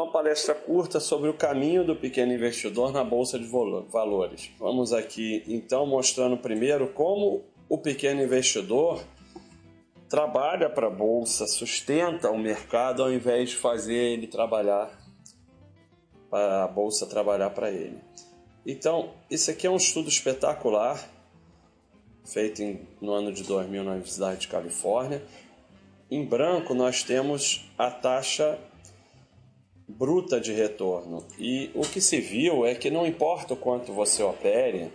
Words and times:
uma 0.00 0.12
palestra 0.12 0.54
curta 0.54 1.00
sobre 1.00 1.28
o 1.28 1.34
caminho 1.34 1.84
do 1.84 1.96
pequeno 1.96 2.32
investidor 2.32 2.92
na 2.92 3.02
bolsa 3.02 3.38
de 3.38 3.46
valores. 3.46 4.50
Vamos 4.58 4.92
aqui 4.92 5.42
então 5.46 5.86
mostrando 5.86 6.36
primeiro 6.36 6.88
como 6.88 7.44
o 7.68 7.78
pequeno 7.78 8.22
investidor 8.22 9.02
trabalha 10.08 10.68
para 10.68 10.86
a 10.86 10.90
bolsa, 10.90 11.46
sustenta 11.46 12.30
o 12.30 12.38
mercado 12.38 13.02
ao 13.02 13.12
invés 13.12 13.50
de 13.50 13.56
fazer 13.56 13.94
ele 13.94 14.26
trabalhar 14.26 14.90
para 16.30 16.64
a 16.64 16.68
bolsa 16.68 17.06
trabalhar 17.06 17.50
para 17.50 17.70
ele. 17.70 17.98
Então, 18.66 19.10
isso 19.30 19.50
aqui 19.50 19.66
é 19.66 19.70
um 19.70 19.76
estudo 19.76 20.08
espetacular 20.08 21.08
feito 22.24 22.62
em, 22.62 22.86
no 23.00 23.12
ano 23.12 23.32
de 23.32 23.44
2000 23.44 23.84
na 23.84 23.92
Universidade 23.92 24.40
de 24.40 24.48
Califórnia. 24.48 25.22
Em 26.10 26.24
branco 26.24 26.74
nós 26.74 27.02
temos 27.02 27.64
a 27.78 27.90
taxa 27.90 28.58
bruta 29.88 30.40
de 30.40 30.52
retorno. 30.52 31.24
E 31.38 31.70
o 31.74 31.82
que 31.82 32.00
se 32.00 32.20
viu 32.20 32.66
é 32.66 32.74
que 32.74 32.90
não 32.90 33.06
importa 33.06 33.54
o 33.54 33.56
quanto 33.56 33.92
você 33.92 34.22
opere, 34.22 34.90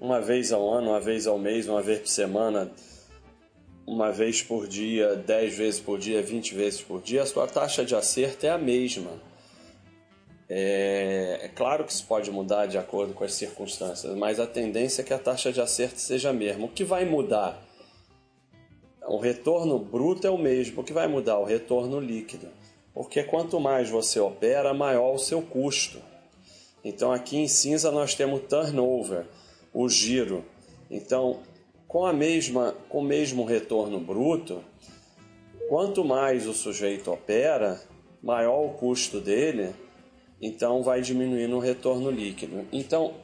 uma 0.00 0.20
vez 0.20 0.52
ao 0.52 0.68
ano, 0.68 0.90
uma 0.90 1.00
vez 1.00 1.26
ao 1.26 1.38
mês, 1.38 1.68
uma 1.68 1.82
vez 1.82 2.00
por 2.00 2.08
semana, 2.08 2.72
uma 3.86 4.10
vez 4.10 4.42
por 4.42 4.66
dia, 4.66 5.16
dez 5.16 5.56
vezes 5.56 5.80
por 5.80 5.98
dia, 5.98 6.22
vinte 6.22 6.54
vezes 6.54 6.80
por 6.80 7.00
dia, 7.00 7.22
a 7.22 7.26
sua 7.26 7.46
taxa 7.46 7.84
de 7.84 7.94
acerto 7.94 8.46
é 8.46 8.50
a 8.50 8.58
mesma. 8.58 9.10
É, 10.48 11.40
é, 11.42 11.48
claro 11.48 11.84
que 11.84 11.92
isso 11.92 12.04
pode 12.06 12.30
mudar 12.30 12.66
de 12.66 12.76
acordo 12.76 13.14
com 13.14 13.24
as 13.24 13.32
circunstâncias, 13.32 14.14
mas 14.16 14.38
a 14.38 14.46
tendência 14.46 15.02
é 15.02 15.04
que 15.04 15.14
a 15.14 15.18
taxa 15.18 15.52
de 15.52 15.60
acerto 15.60 15.98
seja 15.98 16.30
a 16.30 16.32
mesma. 16.32 16.66
O 16.66 16.68
que 16.68 16.84
vai 16.84 17.04
mudar? 17.04 17.62
O 19.06 19.16
retorno 19.18 19.78
bruto 19.78 20.26
é 20.26 20.30
o 20.30 20.38
mesmo. 20.38 20.82
O 20.82 20.84
que 20.84 20.92
vai 20.92 21.06
mudar? 21.06 21.38
O 21.38 21.44
retorno 21.44 21.98
líquido. 21.98 22.48
Porque 22.94 23.22
quanto 23.22 23.58
mais 23.58 23.88
você 23.88 24.20
opera, 24.20 24.74
maior 24.74 25.14
o 25.14 25.18
seu 25.18 25.42
custo. 25.42 25.98
Então 26.84 27.12
aqui 27.12 27.38
em 27.38 27.48
cinza 27.48 27.90
nós 27.90 28.14
temos 28.14 28.42
turnover, 28.42 29.26
o 29.72 29.88
giro. 29.88 30.44
Então, 30.90 31.40
com 31.88 32.04
a 32.04 32.12
mesma 32.12 32.74
com 32.88 32.98
o 32.98 33.04
mesmo 33.04 33.44
retorno 33.44 33.98
bruto, 33.98 34.62
quanto 35.68 36.04
mais 36.04 36.46
o 36.46 36.52
sujeito 36.52 37.10
opera, 37.10 37.80
maior 38.22 38.64
o 38.64 38.74
custo 38.74 39.20
dele, 39.20 39.72
então 40.40 40.82
vai 40.82 41.00
diminuindo 41.00 41.56
o 41.56 41.60
retorno 41.60 42.10
líquido. 42.10 42.66
Então, 42.72 43.14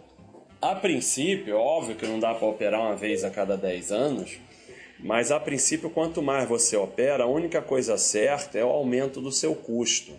a 0.60 0.74
princípio, 0.74 1.56
óbvio 1.56 1.96
que 1.96 2.06
não 2.06 2.18
dá 2.18 2.34
para 2.34 2.48
operar 2.48 2.80
uma 2.80 2.96
vez 2.96 3.22
a 3.22 3.30
cada 3.30 3.56
10 3.56 3.92
anos, 3.92 4.38
mas 5.00 5.30
a 5.30 5.38
princípio, 5.38 5.88
quanto 5.88 6.20
mais 6.20 6.48
você 6.48 6.76
opera, 6.76 7.24
a 7.24 7.28
única 7.28 7.62
coisa 7.62 7.96
certa 7.96 8.58
é 8.58 8.64
o 8.64 8.68
aumento 8.68 9.20
do 9.20 9.30
seu 9.30 9.54
custo. 9.54 10.12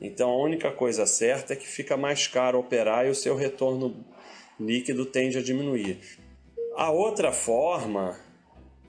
Então, 0.00 0.30
a 0.30 0.42
única 0.42 0.70
coisa 0.72 1.04
certa 1.04 1.52
é 1.52 1.56
que 1.56 1.66
fica 1.66 1.96
mais 1.96 2.26
caro 2.26 2.58
operar 2.58 3.06
e 3.06 3.10
o 3.10 3.14
seu 3.14 3.36
retorno 3.36 4.04
líquido 4.58 5.04
tende 5.04 5.38
a 5.38 5.42
diminuir. 5.42 5.98
A 6.74 6.90
outra 6.90 7.32
forma 7.32 8.18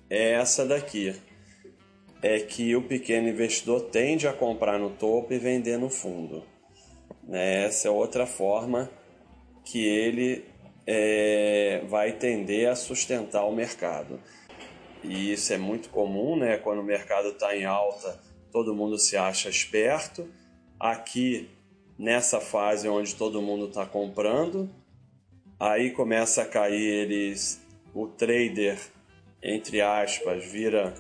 é 0.10 0.34
essa 0.34 0.66
daqui. 0.66 1.14
É 2.22 2.40
que 2.40 2.76
o 2.76 2.82
pequeno 2.82 3.30
investidor 3.30 3.82
tende 3.82 4.28
a 4.28 4.34
comprar 4.34 4.78
no 4.78 4.90
topo 4.90 5.34
e 5.34 5.40
vender 5.40 5.78
no 5.78 5.90
fundo. 5.90 6.44
Né? 7.24 7.66
Essa 7.66 7.88
é 7.88 7.92
outra 7.92 8.26
forma 8.26 8.90
que 9.64 9.86
ele 9.86 10.46
é, 10.86 11.82
vai 11.88 12.14
tender 12.14 12.70
a 12.70 12.76
sustentar 12.76 13.46
o 13.46 13.56
mercado 13.56 14.20
e 15.04 15.34
isso 15.34 15.54
é 15.54 15.58
muito 15.58 15.90
comum, 15.90 16.36
né? 16.36 16.58
Quando 16.58 16.80
o 16.80 16.84
mercado 16.84 17.30
está 17.30 17.56
em 17.56 17.66
alta, 17.66 18.20
todo 18.52 18.76
mundo 18.76 18.98
se 18.98 19.16
acha 19.16 19.50
esperto. 19.50 20.28
Aqui, 20.80 21.50
nessa 21.98 22.40
fase 22.40 22.88
onde 22.88 23.16
todo 23.16 23.42
mundo 23.42 23.68
está 23.68 23.86
comprando, 23.86 24.70
aí 25.60 25.92
começa 25.92 26.42
a 26.42 26.46
cair 26.46 26.82
eles, 26.82 27.62
o 27.94 28.08
trader, 28.08 28.80
entre 29.42 29.82
aspas, 29.82 30.44
vira 30.46 30.94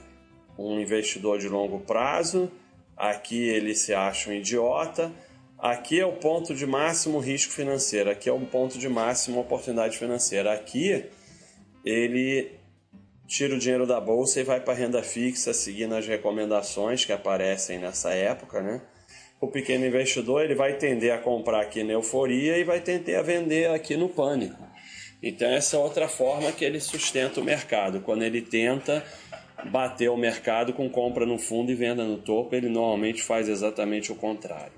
um 0.57 0.79
investidor 0.79 1.39
de 1.39 1.47
longo 1.47 1.79
prazo. 1.79 2.51
Aqui 2.95 3.47
ele 3.47 3.73
se 3.73 3.93
acha 3.93 4.29
um 4.29 4.33
idiota. 4.33 5.11
Aqui 5.57 5.99
é 5.99 6.05
o 6.05 6.13
ponto 6.13 6.53
de 6.53 6.65
máximo 6.65 7.19
risco 7.19 7.53
financeiro. 7.53 8.09
Aqui 8.09 8.29
é 8.29 8.33
o 8.33 8.39
ponto 8.45 8.77
de 8.77 8.87
máxima 8.89 9.39
oportunidade 9.39 9.97
financeira. 9.97 10.53
Aqui 10.53 11.05
ele 11.83 12.58
tira 13.29 13.53
o 13.53 13.59
dinheiro 13.59 13.85
da 13.85 14.01
bolsa 14.01 14.39
e 14.39 14.43
vai 14.43 14.59
para 14.59 14.73
renda 14.73 15.03
fixa, 15.03 15.53
seguindo 15.53 15.93
as 15.93 16.07
recomendações 16.07 17.05
que 17.05 17.13
aparecem 17.13 17.77
nessa 17.77 18.11
época, 18.11 18.59
né? 18.59 18.81
O 19.39 19.47
pequeno 19.47 19.85
investidor 19.85 20.43
ele 20.43 20.55
vai 20.55 20.73
tender 20.73 21.13
a 21.13 21.19
comprar 21.19 21.61
aqui 21.61 21.83
na 21.83 21.93
euforia 21.93 22.57
e 22.57 22.63
vai 22.63 22.81
tender 22.81 23.17
a 23.17 23.21
vender 23.21 23.69
aqui 23.69 23.95
no 23.95 24.09
pânico. 24.09 24.57
Então 25.21 25.47
essa 25.47 25.77
é 25.77 25.79
outra 25.79 26.07
forma 26.07 26.51
que 26.51 26.65
ele 26.65 26.79
sustenta 26.79 27.39
o 27.39 27.43
mercado. 27.43 28.01
Quando 28.01 28.23
ele 28.23 28.41
tenta 28.41 29.05
bater 29.65 30.09
o 30.09 30.17
mercado 30.17 30.73
com 30.73 30.89
compra 30.89 31.25
no 31.25 31.37
fundo 31.37 31.71
e 31.71 31.75
venda 31.75 32.03
no 32.03 32.17
topo, 32.17 32.55
ele 32.55 32.67
normalmente 32.67 33.21
faz 33.21 33.47
exatamente 33.47 34.11
o 34.11 34.15
contrário. 34.15 34.73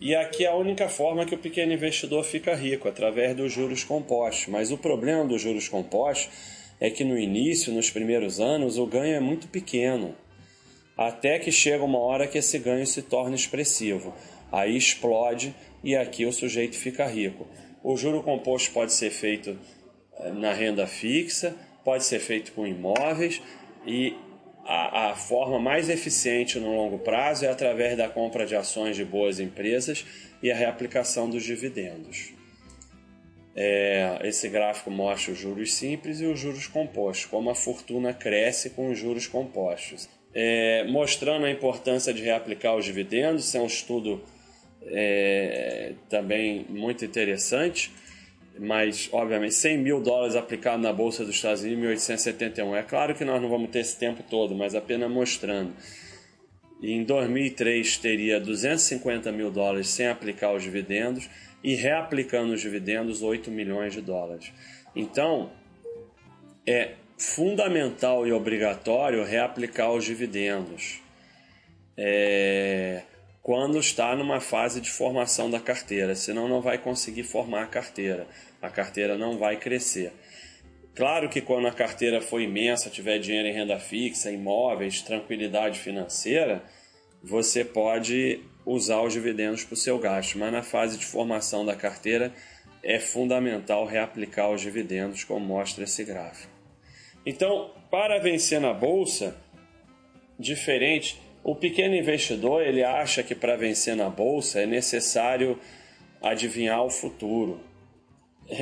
E 0.00 0.14
aqui 0.14 0.44
é 0.44 0.48
a 0.48 0.54
única 0.54 0.88
forma 0.88 1.26
que 1.26 1.34
o 1.34 1.38
pequeno 1.38 1.72
investidor 1.72 2.24
fica 2.24 2.54
rico, 2.54 2.88
através 2.88 3.36
dos 3.36 3.52
juros 3.52 3.84
compostos. 3.84 4.46
Mas 4.48 4.70
o 4.70 4.78
problema 4.78 5.24
dos 5.24 5.40
juros 5.40 5.68
compostos 5.68 6.61
é 6.82 6.90
que 6.90 7.04
no 7.04 7.16
início, 7.16 7.72
nos 7.72 7.92
primeiros 7.92 8.40
anos, 8.40 8.76
o 8.76 8.84
ganho 8.84 9.14
é 9.14 9.20
muito 9.20 9.46
pequeno, 9.46 10.16
até 10.98 11.38
que 11.38 11.52
chega 11.52 11.84
uma 11.84 12.00
hora 12.00 12.26
que 12.26 12.38
esse 12.38 12.58
ganho 12.58 12.84
se 12.84 13.02
torna 13.02 13.36
expressivo. 13.36 14.12
Aí 14.50 14.76
explode 14.76 15.54
e 15.84 15.94
aqui 15.94 16.26
o 16.26 16.32
sujeito 16.32 16.74
fica 16.74 17.06
rico. 17.06 17.46
O 17.84 17.96
juro 17.96 18.20
composto 18.20 18.72
pode 18.72 18.92
ser 18.92 19.10
feito 19.10 19.56
eh, 20.18 20.32
na 20.32 20.52
renda 20.52 20.84
fixa, 20.84 21.54
pode 21.84 22.02
ser 22.02 22.18
feito 22.18 22.50
com 22.50 22.66
imóveis 22.66 23.40
e 23.86 24.16
a, 24.66 25.10
a, 25.10 25.14
forma 25.14 25.60
mais 25.60 25.88
eficiente 25.88 26.58
no 26.58 26.74
longo 26.74 26.98
prazo 26.98 27.44
é 27.44 27.48
através 27.48 27.96
da 27.96 28.08
compra 28.08 28.44
de 28.44 28.56
ações 28.56 28.96
de 28.96 29.04
boas 29.04 29.38
empresas 29.38 30.04
e 30.42 30.50
a 30.50 30.56
reaplicação 30.56 31.30
dos 31.30 31.44
dividendos. 31.44 32.41
É, 33.54 34.18
esse 34.24 34.48
gráfico 34.48 34.90
mostra 34.90 35.32
os 35.32 35.38
juros 35.38 35.74
simples 35.74 36.20
e 36.20 36.26
os 36.26 36.40
juros 36.40 36.66
compostos, 36.66 37.26
como 37.26 37.50
a 37.50 37.54
fortuna 37.54 38.14
cresce 38.14 38.70
com 38.70 38.90
os 38.90 38.98
juros 38.98 39.26
compostos. 39.26 40.08
É, 40.34 40.84
mostrando 40.84 41.44
a 41.44 41.50
importância 41.50 42.14
de 42.14 42.22
reaplicar 42.22 42.74
os 42.74 42.84
dividendos, 42.86 43.44
isso 43.44 43.56
é 43.56 43.60
um 43.60 43.66
estudo 43.66 44.22
é, 44.86 45.92
também 46.08 46.64
muito 46.70 47.04
interessante, 47.04 47.92
mas 48.58 49.10
obviamente 49.12 49.54
100 49.54 49.78
mil 49.78 50.00
dólares 50.00 50.34
aplicado 50.34 50.82
na 50.82 50.92
Bolsa 50.92 51.24
dos 51.24 51.34
Estados 51.34 51.60
Unidos 51.60 51.78
em 51.78 51.82
1871. 51.82 52.76
É 52.76 52.82
claro 52.82 53.14
que 53.14 53.24
nós 53.24 53.40
não 53.40 53.50
vamos 53.50 53.70
ter 53.70 53.80
esse 53.80 53.98
tempo 53.98 54.22
todo, 54.22 54.54
mas 54.54 54.74
apenas 54.74 55.10
mostrando. 55.10 55.74
em 56.82 57.04
2003 57.04 57.98
teria 57.98 58.40
250 58.40 59.30
mil 59.30 59.50
dólares 59.50 59.88
sem 59.88 60.08
aplicar 60.08 60.54
os 60.54 60.62
dividendos 60.62 61.28
e 61.62 61.74
reaplicando 61.74 62.52
os 62.52 62.60
dividendos 62.60 63.22
8 63.22 63.50
milhões 63.50 63.92
de 63.92 64.00
dólares. 64.00 64.52
Então, 64.94 65.50
é 66.66 66.94
fundamental 67.16 68.26
e 68.26 68.32
obrigatório 68.32 69.24
reaplicar 69.24 69.92
os 69.92 70.04
dividendos 70.04 71.00
é, 71.96 73.02
quando 73.42 73.78
está 73.78 74.14
numa 74.16 74.40
fase 74.40 74.80
de 74.80 74.90
formação 74.90 75.50
da 75.50 75.60
carteira, 75.60 76.14
senão 76.14 76.48
não 76.48 76.60
vai 76.60 76.78
conseguir 76.78 77.24
formar 77.24 77.64
a 77.64 77.66
carteira, 77.66 78.26
a 78.60 78.70
carteira 78.70 79.18
não 79.18 79.38
vai 79.38 79.56
crescer. 79.56 80.12
Claro 80.94 81.28
que 81.28 81.40
quando 81.40 81.66
a 81.66 81.72
carteira 81.72 82.20
for 82.20 82.40
imensa, 82.40 82.90
tiver 82.90 83.18
dinheiro 83.18 83.48
em 83.48 83.52
renda 83.52 83.78
fixa, 83.78 84.30
imóveis, 84.30 85.00
tranquilidade 85.00 85.78
financeira, 85.78 86.62
você 87.22 87.64
pode 87.64 88.40
usar 88.64 89.00
os 89.02 89.12
dividendos 89.12 89.64
para 89.64 89.74
o 89.74 89.76
seu 89.76 89.98
gasto, 89.98 90.38
mas 90.38 90.52
na 90.52 90.62
fase 90.62 90.98
de 90.98 91.04
formação 91.04 91.64
da 91.64 91.74
carteira 91.74 92.32
é 92.82 92.98
fundamental 92.98 93.86
reaplicar 93.86 94.50
os 94.50 94.60
dividendos, 94.60 95.24
como 95.24 95.44
mostra 95.44 95.84
esse 95.84 96.04
gráfico. 96.04 96.52
Então, 97.24 97.70
para 97.90 98.18
vencer 98.18 98.60
na 98.60 98.72
bolsa, 98.72 99.36
diferente, 100.38 101.20
o 101.44 101.54
pequeno 101.54 101.94
investidor 101.94 102.62
ele 102.62 102.82
acha 102.82 103.22
que 103.22 103.34
para 103.34 103.56
vencer 103.56 103.96
na 103.96 104.08
bolsa 104.08 104.60
é 104.60 104.66
necessário 104.66 105.58
adivinhar 106.20 106.82
o 106.84 106.90
futuro. 106.90 107.60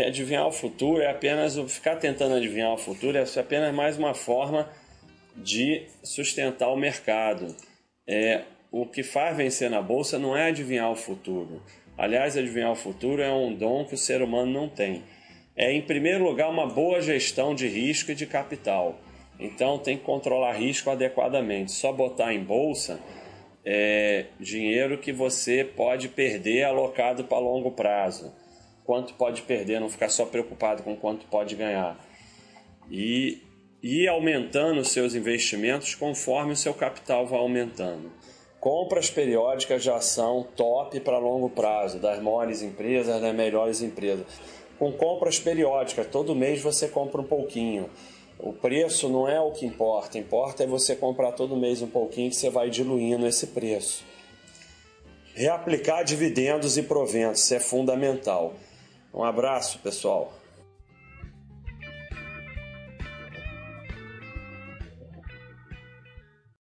Adivinhar 0.06 0.46
o 0.46 0.52
futuro 0.52 1.02
é 1.02 1.10
apenas 1.10 1.56
ficar 1.72 1.96
tentando 1.96 2.34
adivinhar 2.34 2.72
o 2.72 2.78
futuro 2.78 3.16
é 3.16 3.24
apenas 3.40 3.74
mais 3.74 3.98
uma 3.98 4.14
forma 4.14 4.70
de 5.36 5.86
sustentar 6.02 6.68
o 6.68 6.76
mercado. 6.76 7.54
É, 8.06 8.44
o 8.70 8.86
que 8.86 9.02
faz 9.02 9.36
vencer 9.36 9.68
na 9.68 9.82
bolsa 9.82 10.18
não 10.18 10.36
é 10.36 10.48
adivinhar 10.48 10.90
o 10.90 10.96
futuro. 10.96 11.62
Aliás, 11.98 12.36
adivinhar 12.36 12.70
o 12.70 12.76
futuro 12.76 13.20
é 13.20 13.32
um 13.32 13.52
dom 13.52 13.84
que 13.84 13.94
o 13.94 13.98
ser 13.98 14.22
humano 14.22 14.50
não 14.52 14.68
tem. 14.68 15.02
É, 15.56 15.72
em 15.72 15.82
primeiro 15.82 16.24
lugar, 16.24 16.48
uma 16.48 16.66
boa 16.66 17.02
gestão 17.02 17.54
de 17.54 17.66
risco 17.66 18.12
e 18.12 18.14
de 18.14 18.26
capital. 18.26 18.98
Então, 19.38 19.78
tem 19.78 19.98
que 19.98 20.04
controlar 20.04 20.52
risco 20.52 20.88
adequadamente. 20.88 21.72
Só 21.72 21.92
botar 21.92 22.32
em 22.32 22.42
bolsa 22.42 23.00
é, 23.64 24.26
dinheiro 24.38 24.98
que 24.98 25.12
você 25.12 25.64
pode 25.64 26.08
perder 26.08 26.64
alocado 26.64 27.24
para 27.24 27.38
longo 27.38 27.72
prazo. 27.72 28.32
Quanto 28.84 29.14
pode 29.14 29.42
perder, 29.42 29.80
não 29.80 29.88
ficar 29.88 30.08
só 30.08 30.24
preocupado 30.24 30.82
com 30.82 30.96
quanto 30.96 31.26
pode 31.26 31.54
ganhar. 31.56 31.98
E 32.90 33.42
ir 33.82 34.08
aumentando 34.08 34.80
os 34.80 34.88
seus 34.88 35.14
investimentos 35.14 35.94
conforme 35.94 36.52
o 36.52 36.56
seu 36.56 36.74
capital 36.74 37.26
vai 37.26 37.38
aumentando. 37.38 38.10
Compras 38.60 39.08
periódicas 39.08 39.82
de 39.82 39.90
ação 39.90 40.46
top 40.54 41.00
para 41.00 41.16
longo 41.16 41.48
prazo, 41.48 41.98
das 41.98 42.22
maiores 42.22 42.60
empresas, 42.60 43.18
das 43.18 43.34
melhores 43.34 43.80
empresas. 43.80 44.26
Com 44.78 44.92
compras 44.92 45.38
periódicas, 45.38 46.06
todo 46.06 46.34
mês 46.34 46.60
você 46.60 46.86
compra 46.86 47.22
um 47.22 47.24
pouquinho. 47.24 47.88
O 48.38 48.52
preço 48.52 49.08
não 49.08 49.26
é 49.26 49.40
o 49.40 49.50
que 49.50 49.64
importa, 49.64 50.18
importa 50.18 50.62
é 50.62 50.66
você 50.66 50.94
comprar 50.94 51.32
todo 51.32 51.56
mês 51.56 51.80
um 51.80 51.86
pouquinho 51.86 52.28
que 52.28 52.36
você 52.36 52.50
vai 52.50 52.68
diluindo 52.68 53.26
esse 53.26 53.46
preço. 53.46 54.04
Reaplicar 55.34 56.04
dividendos 56.04 56.76
e 56.76 56.82
proventos, 56.82 57.50
é 57.52 57.60
fundamental. 57.60 58.52
Um 59.12 59.24
abraço, 59.24 59.78
pessoal. 59.78 60.32